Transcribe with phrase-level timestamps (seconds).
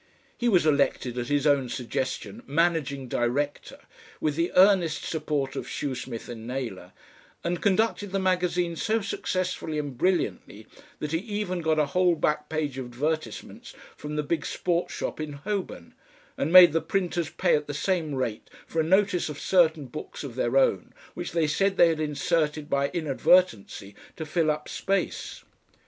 [0.35, 3.77] He was elected at his own suggestion managing director,
[4.19, 6.91] with the earnest support of Shoesmith and Naylor,
[7.43, 10.65] and conducted the magazine so successfully and brilliantly
[10.97, 15.19] that he even got a whole back page of advertisements from the big sports shop
[15.19, 15.93] in Holborn,
[16.35, 20.23] and made the printers pay at the same rate for a notice of certain books
[20.23, 25.43] of their own which they said they had inserted by inadvertency to fill up space.